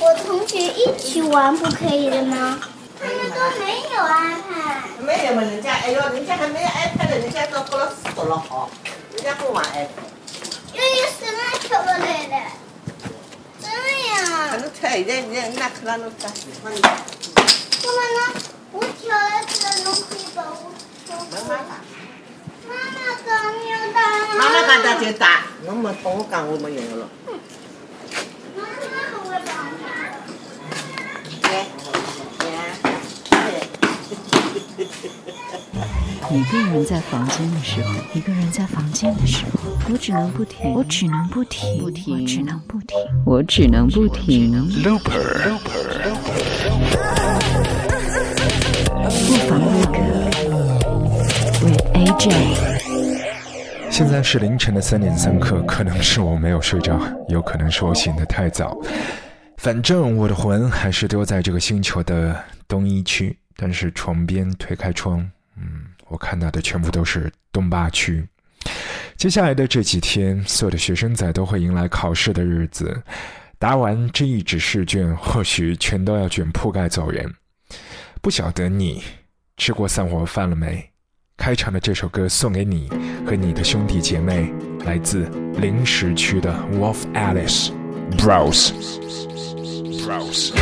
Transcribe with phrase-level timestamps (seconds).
[0.00, 2.58] 我同学一起玩不可以的吗？
[2.98, 5.04] 他们都没有 iPad。
[5.04, 8.70] 没有嘛，人家哎呦，人家还没有 iPad 人家都过了读了好，
[9.14, 9.88] 人家不玩 iPad。
[10.72, 12.36] 又有什么巧克力的？
[13.60, 13.76] 真的
[14.08, 14.48] 呀？
[14.50, 16.88] 反正他现在人家看到那个喜欢的，妈
[17.92, 18.40] 妈呢？
[18.72, 20.00] 我挑了这个东西
[20.34, 20.44] 吧，
[21.08, 21.70] 我没办法。
[22.66, 22.96] 妈妈
[23.26, 23.98] 刚有打。
[24.34, 27.08] 妈妈讲打就打，侬没帮我讲我没用了。
[27.26, 27.32] 妈
[36.30, 39.60] 一个人在房间的时候，一个人在房间的时候，
[39.92, 44.52] 我只能不停，我只能不停，不停，我只能不停，我只能不停。
[49.02, 49.98] 不妨录歌
[51.62, 52.32] ，with AJ。
[53.90, 58.78] 现在是凌晨的三点三刻，可能是我没有睡着，有可能是我醒得太早。
[59.56, 62.34] 反正我的魂还是丢在这个星球的
[62.66, 65.20] 东一区，但是床边推开窗，
[65.58, 68.26] 嗯，我看到的全部都是东八区。
[69.18, 73.02] 接下来的这几天，所有的学生仔都会迎来考试的日子，
[73.58, 77.30] 答完这一纸试卷，或许全都要卷铺盖走人。
[78.22, 79.02] 不晓得你
[79.58, 80.90] 吃过散伙饭了没？
[81.36, 82.88] 开场的这首歌送给你
[83.26, 84.50] 和你的兄弟姐妹，
[84.86, 87.70] 来自临时区的 Wolf Alice
[88.16, 88.72] Browse
[90.02, 90.52] Browse。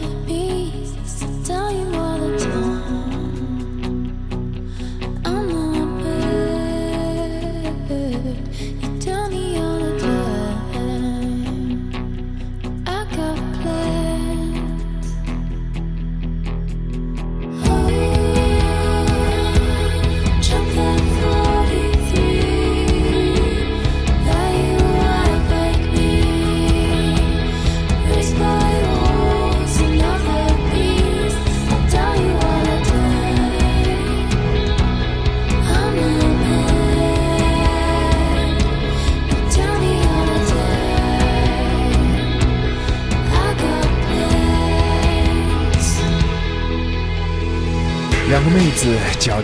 [0.00, 0.21] love.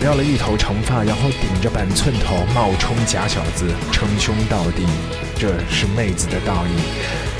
[0.09, 4.83] 掉了一头长发，然后顶着板寸头冒充假小子，称兄道弟，
[5.37, 6.71] 这是妹子的道义。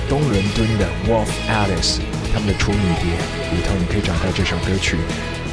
[0.07, 1.97] 东伦敦的 Wolf Alice
[2.31, 3.09] 他们的处女碟
[3.55, 4.97] 里头，你可以找到这首歌曲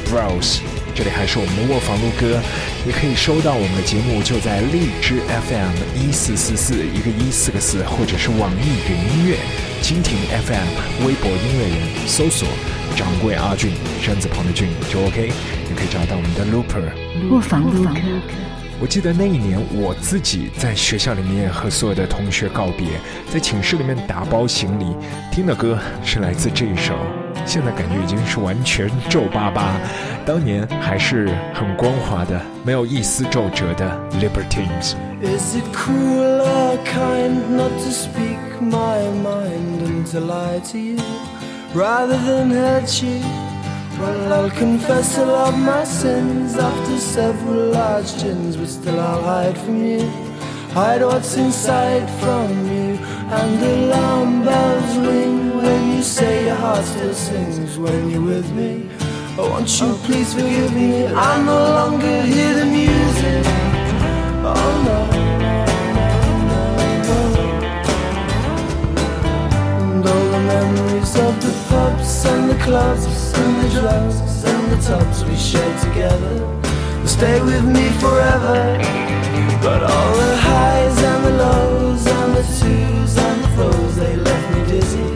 [0.05, 0.59] Browse。
[0.97, 2.41] 这里还是我们的卧房录歌，
[2.83, 9.37] 也可以收到我们的节目，就在荔枝 FM 一四四四一个一四个四，或者是网易云音乐、
[9.83, 11.77] 蜻蜓 FM、微博音乐人
[12.07, 12.49] 搜索
[12.95, 16.89] 掌柜阿俊山字旁的俊就 OK，也可以找到我们的 Looper
[17.29, 17.99] 卧房录歌。
[18.79, 22.87] 我记得那一年，我自己在学校里面和所有的同学告别，
[23.31, 24.85] 在寝室里面打包行李，
[25.31, 26.95] 听的歌是来自这一首。
[27.47, 29.79] 现在感觉已经是完全皱巴巴，
[30.25, 33.89] 当年还是很光滑的，没有一丝皱褶的
[34.19, 34.95] Libertines。
[35.21, 40.97] Is it cruel or kind not to speak my mind and to lie to you
[41.73, 43.21] rather than hurt you?
[43.97, 49.23] Well, I'll confess a lot of my sins after several large gins, but still I'll
[49.23, 50.26] hide from you.
[50.77, 52.99] Hide what's inside from you,
[53.37, 58.51] and the alarm bells ring when you say your heart still sings when you're with
[58.51, 58.87] me.
[59.39, 61.07] Oh, won't you please forgive me?
[61.07, 63.43] I no longer hear the music.
[64.45, 64.99] Oh no.
[70.47, 75.81] Memories of the pubs and the clubs and the drugs and the tubs we shared
[75.81, 76.45] together
[76.99, 79.06] will stay with me forever.
[79.61, 84.47] But all the highs and the lows and the twos and the throws, they left
[84.53, 85.09] me dizzy.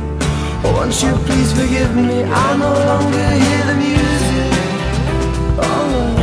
[0.63, 2.24] Oh, won't you please forgive me?
[2.24, 4.54] I no longer hear the music.
[5.60, 6.20] Oh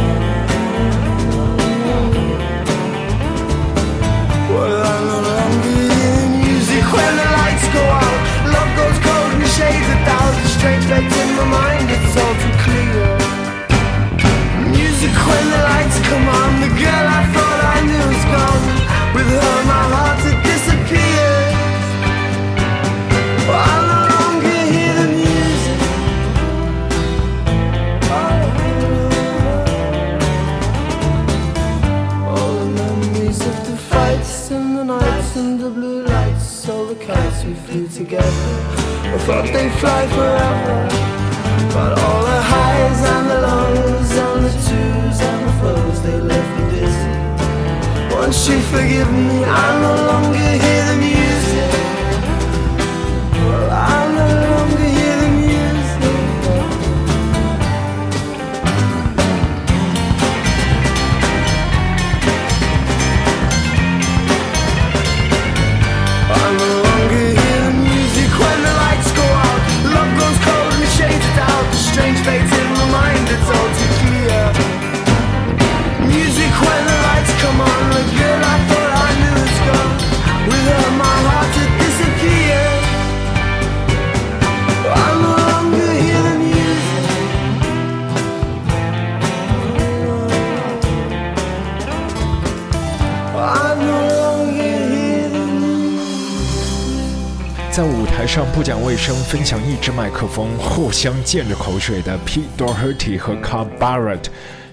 [98.98, 104.24] 生，分享一支麦克风，互相溅着口水的 Pete Doherty 和 Car Barrett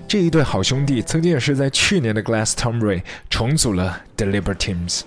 [0.08, 5.02] 这一对好兄弟，曾经也是在去年的 Glastonbury 重组了 The Libertines，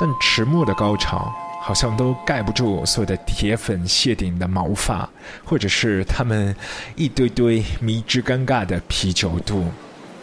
[0.00, 1.30] 但迟暮的高潮
[1.62, 5.08] 好像都盖不住所有的铁粉谢顶的毛发，
[5.44, 6.56] 或者是他们
[6.96, 9.66] 一堆堆迷之尴尬的啤酒肚。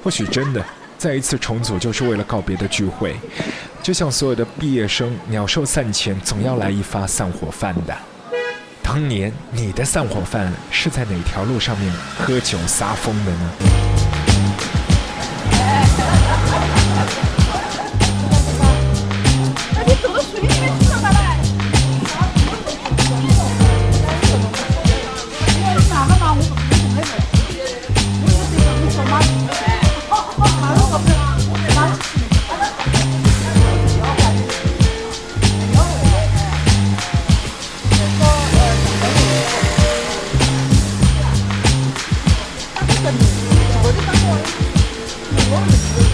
[0.04, 0.66] 或许真的，
[0.98, 3.16] 再一次重组就是为了告别的聚会，
[3.84, 7.96] 就像所有的毕业生鸟兽散前，总要来一发散伙饭的。
[8.84, 13.52] 当年你的散伙饭是在哪条路上面喝酒撒疯的呢？
[45.52, 46.11] 去。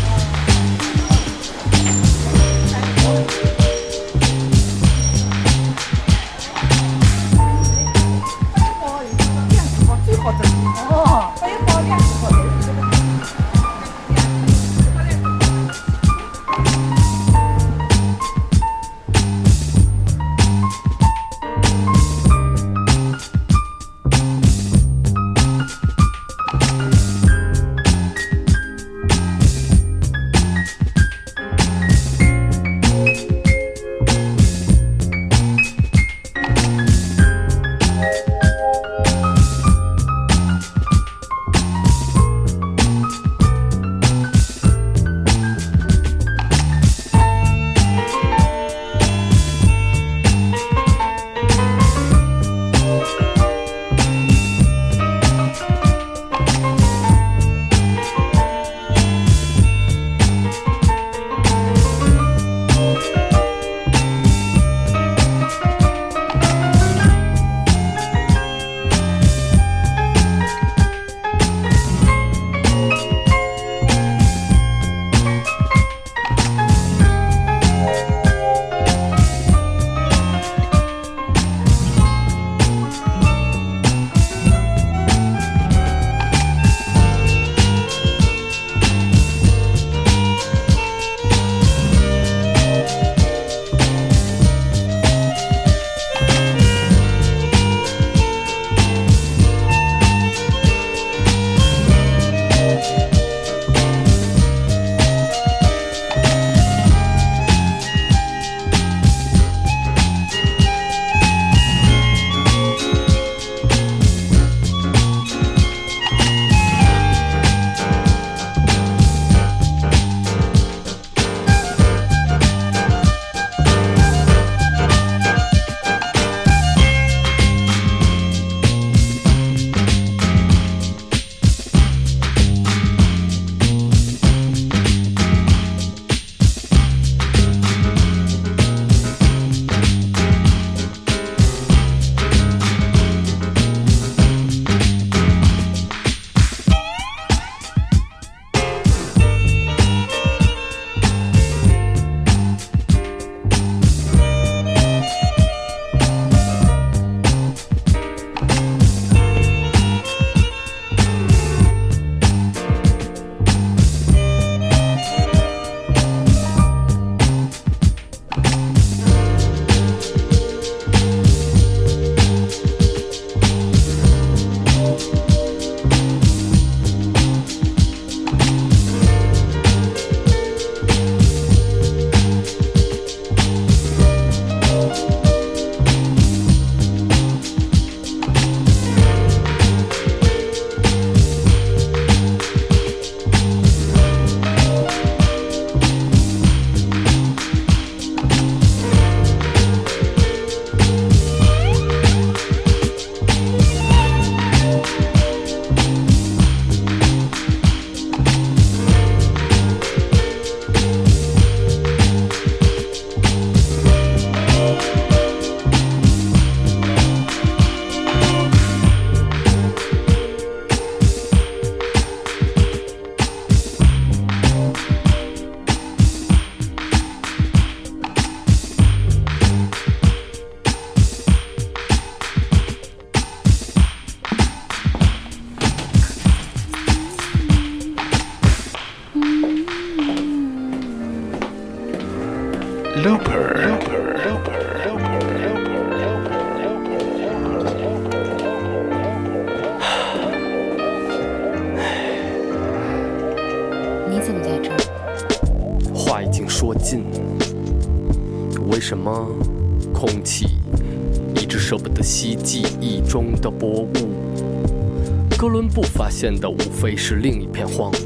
[266.20, 267.98] 现的无非是另一片荒芜。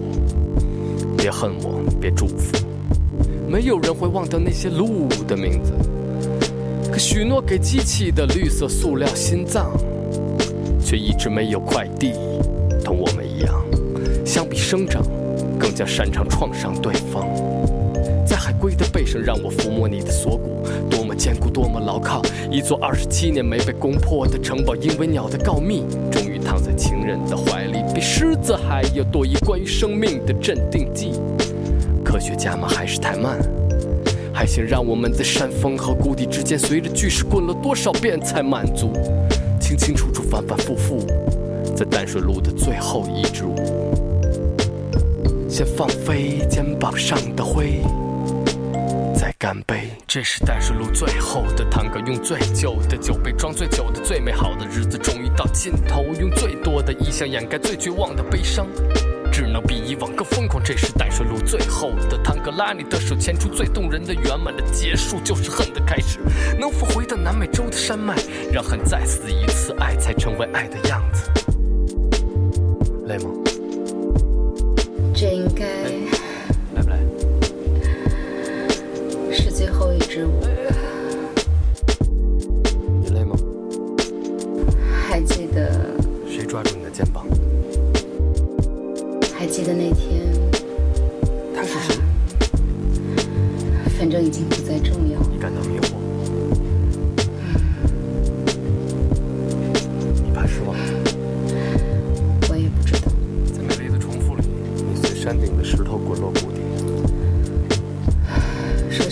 [1.18, 2.58] 别恨我，别祝福，
[3.48, 5.72] 没有人会忘掉那些路的名字。
[6.92, 9.72] 可许诺给机器的绿色塑料心脏，
[10.84, 12.12] 却一直没有快递。
[12.84, 13.64] 同我们一样，
[14.26, 15.02] 相比生长，
[15.58, 17.26] 更加擅长创伤对方。
[18.32, 22.22] 在海龟的背上，让我抚摸你的锁骨，多么坚固，多么牢靠。
[22.50, 31.12] 一座二十七年没被攻破的城堡，因为鸟的告密，终于躺在情人的怀里，比狮子还要多一关于生命的镇定剂。
[32.06, 33.38] 科学家们还是太慢，
[34.34, 38.94] 还想让我们在山峰和谷底之间，随着巨石滚了多少遍才满足？
[39.60, 41.00] 清清楚楚，反反复复，
[41.76, 43.58] 在淡水路的最后一支舞，
[45.50, 47.82] 先放飞肩膀上的灰。
[49.42, 49.90] 再干杯！
[50.06, 58.68] 这是淡水路最后的探戈，用最旧的酒杯装最久的最美好的日子，终于到尽头，用最多的意象掩盖最绝望的悲伤，
[59.32, 60.64] 只能比以往更疯狂。
[60.64, 66.20] 这是淡水路最后的探戈，拉你的手，牵出最动人的圆满的结束，就是恨的开始。
[66.60, 68.16] 能否回到南美洲的山脉，
[68.54, 71.32] 让恨再死一次，爱才成为爱的样子？
[73.08, 73.41] 累吗？
[80.22, 80.34] 支舞。
[83.02, 83.36] 你累吗？
[85.08, 85.96] 还记得
[86.28, 87.26] 谁抓住你的肩膀？
[89.34, 90.32] 还记得那天，
[91.56, 92.00] 他是谁？
[93.98, 95.20] 反正已经不再重要。
[95.32, 95.91] 你感到迷惑？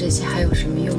[0.09, 0.89] 这些还有什么用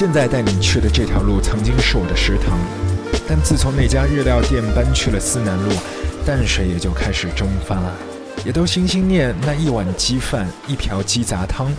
[0.00, 2.58] 现在带你去的这条路曾经是我的食堂，
[3.28, 5.70] 但自从那家日料店搬去了思南路，
[6.24, 7.78] 淡水也就开始蒸发，
[8.42, 11.70] 也都心心念那一碗鸡饭，一瓢鸡杂汤。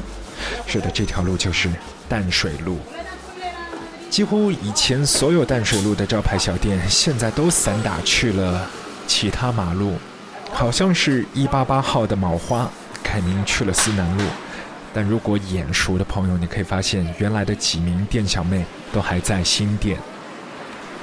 [0.68, 1.68] 是的，这条路就是
[2.08, 2.78] 淡水路。
[4.12, 8.70] 几乎以前所有淡水路的招牌小店，现在都散打去了
[9.08, 9.96] 其他马路，
[10.54, 12.70] 好像是一八八号的卯花
[13.02, 14.24] 改名去了思南路。
[14.94, 19.98] 但如果眼熟的朋友，你可以发现原来的几名店小妹都还在新店。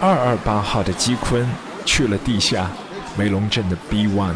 [0.01, 1.49] 二二八号的鸡坤
[1.85, 2.71] 去了地下
[3.17, 4.35] 梅龙镇的 B One，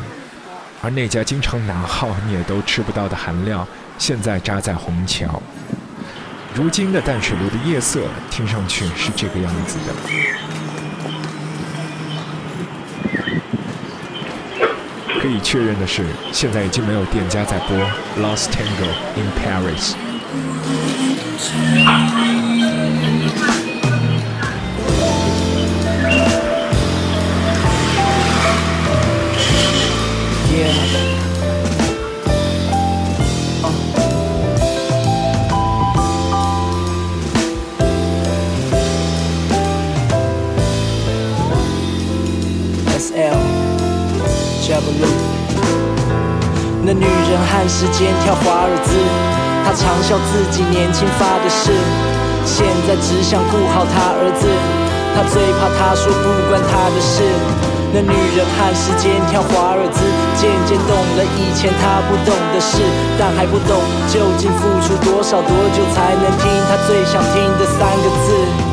[0.83, 3.67] 而那家经常拿号你也都吃不到的韩料，
[3.99, 5.43] 现在扎在虹桥。
[6.55, 10.62] 如今的淡水路的夜色，听上去是这个样子的。
[15.33, 17.75] 可以确认的是，现在已经没有店家在播
[18.21, 19.95] 《Lost Tango in Paris》。
[50.71, 51.73] 年轻发的誓，
[52.45, 54.47] 现在只想顾好他儿子。
[55.15, 57.23] 他最怕他说不关他的事。
[57.93, 60.01] 那女人看时间跳华尔兹，
[60.41, 62.81] 渐渐懂了以前他不懂的事，
[63.19, 68.72] 但还不懂究竟付出多少多久才能听他最想听的三个字。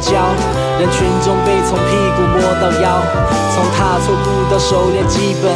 [0.00, 0.16] 教，
[0.80, 3.00] 人群中被从屁股摸到腰，
[3.54, 5.52] 从踏错步到熟练基本，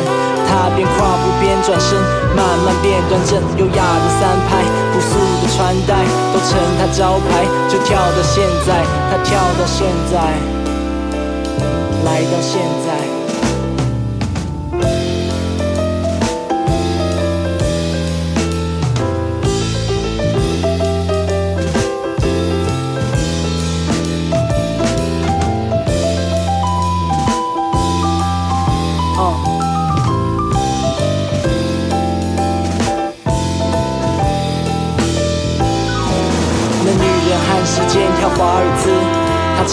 [0.46, 1.98] 他边跨步边转身，
[2.36, 10.36] 慢慢变端正，优雅的三拍，朴素的穿戴都成他招牌，就跳到现在，他跳到现在，
[12.04, 13.23] 来到现在。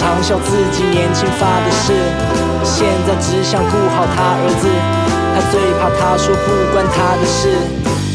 [0.02, 1.94] 嘲笑自己年轻发的誓，
[2.66, 4.66] 现在只想顾好他儿子。
[5.34, 7.54] 他最怕他说不关他的事。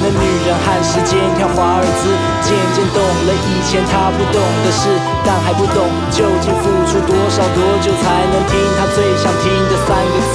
[0.02, 2.10] 那女人和时间跳华尔兹，
[2.42, 10.18] 渐渐懂了以前他不懂的事，但还不懂究竟付出多少多久才能听他最想听的三个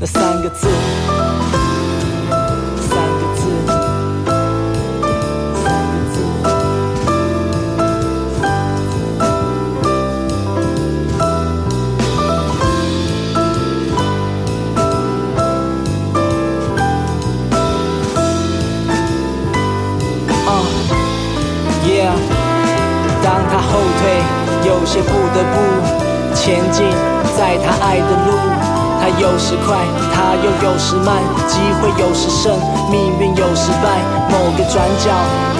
[0.00, 0.66] 那三个字。
[24.68, 26.84] 有些不得不前进，
[27.34, 28.36] 在他爱的路，
[29.00, 29.78] 他有时快，
[30.12, 32.52] 他又有时慢，机会有时胜，
[32.90, 33.96] 命运有时败。
[34.28, 35.08] 某个转角，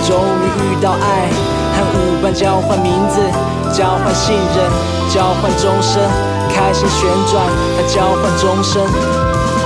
[0.06, 1.24] 终于遇到爱，
[1.72, 3.18] 和舞伴交换名字，
[3.72, 4.68] 交换信任，
[5.08, 6.04] 交换终身。
[6.52, 7.42] 开心旋转，
[7.76, 8.84] 他交换终身。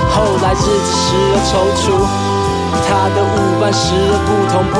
[0.09, 1.51] 后来日子时而踌
[1.83, 1.91] 躇，
[2.87, 4.79] 他的舞伴时而不同步。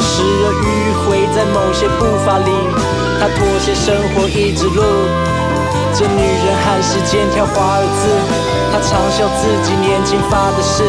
[0.00, 0.64] 时而迂
[1.04, 2.50] 回在某些步伐里，
[3.22, 4.82] 他妥协生活一直路。
[5.94, 8.08] 这女人和时间跳华尔兹，
[8.72, 10.82] 她嘲笑自己年轻发的誓，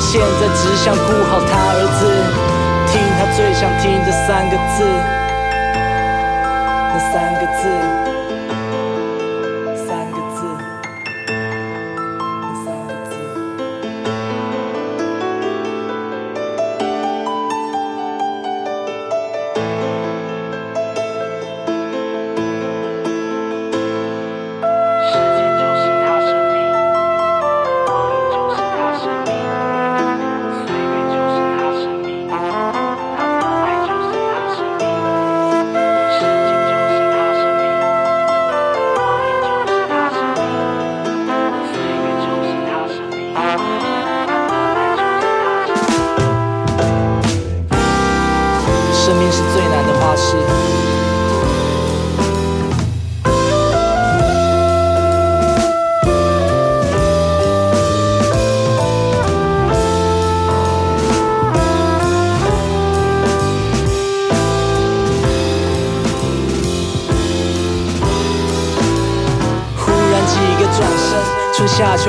[0.00, 2.10] 现在只想顾好他儿子，
[2.90, 4.82] 听他最想听的三个字，
[6.90, 8.19] 那三个字。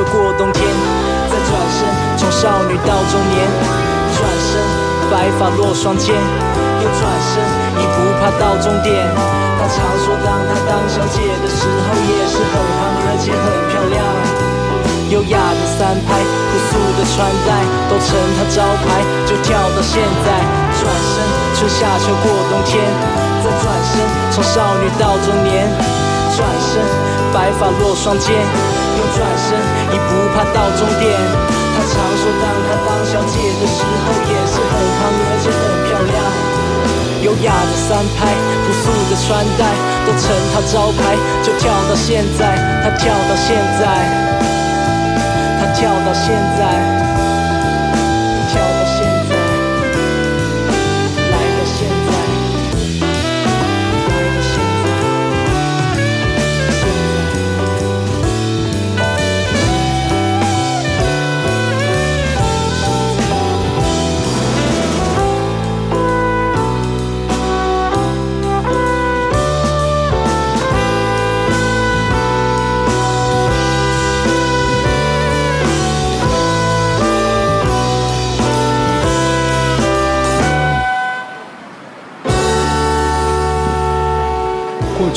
[0.09, 0.63] 过冬天，
[1.29, 1.85] 再转身，
[2.17, 3.45] 从少女到中年，
[4.17, 4.57] 转身，
[5.11, 7.43] 白发落双肩，又转身，
[7.77, 8.91] 已不怕到终点。
[9.59, 14.01] 他常说，当他当小姐的时候，也是很胖，而且很漂亮。
[15.11, 17.61] 优雅的三拍，朴素的穿戴，
[17.91, 19.03] 都成他招牌。
[19.27, 20.27] 就跳到现在，
[20.79, 21.21] 转身，
[21.59, 22.81] 春夏秋过冬天，
[23.43, 25.69] 再转身，从少女到中年，
[26.35, 26.81] 转身，
[27.33, 28.80] 白发落双肩。
[28.97, 29.57] 又转身，
[29.93, 31.11] 已不怕到终点。
[31.73, 36.19] 他常说，当他当小姐的时候，也是很胖，而且很漂亮。
[37.21, 38.33] 优雅的三拍，
[38.65, 39.61] 朴素的穿戴，
[40.05, 41.15] 都成他招牌。
[41.43, 43.83] 就跳到现在，他跳到现在，
[45.59, 47.00] 他跳到现在。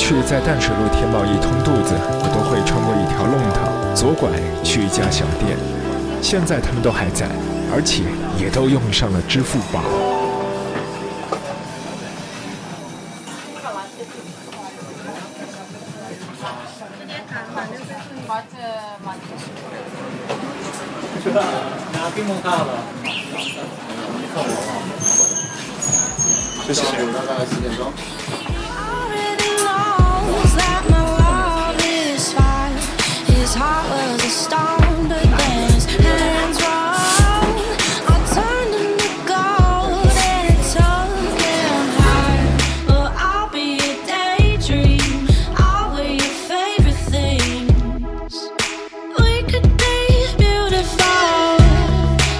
[0.07, 3.65] 去在淡水路填饱一通肚子，我都会穿过一条弄堂，
[3.95, 4.29] 左拐
[4.63, 5.57] 去一家小店。
[6.21, 7.25] 现在他们都还在，
[7.73, 8.03] 而且
[8.37, 9.81] 也都用上了支付宝。
[21.93, 22.77] 拿冰棒卡了，
[26.67, 28.14] 谢谢。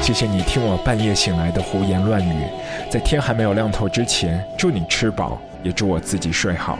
[0.01, 2.47] 谢谢你听我半夜醒来的胡言乱语，
[2.89, 6.79] 在天还没有亮透之前，祝你吃饱，也祝我自己睡好。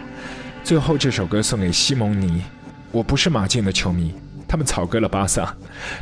[0.63, 2.41] 最后这首歌送给西蒙尼。
[2.91, 4.13] 我不是马竞的球迷，
[4.55, 5.53] 他们草割了巴萨，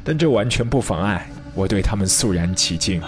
[0.04, 3.02] 但这完全不妨碍我对他们肃然起敬。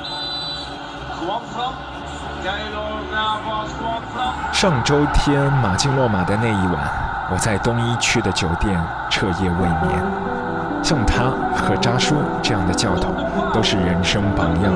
[4.52, 10.04] 上周天马竞落马的那一晚，我在东一区的酒店彻夜未眠。
[10.82, 13.14] 像他和扎叔这样的教头，
[13.54, 14.74] 都是人生榜样。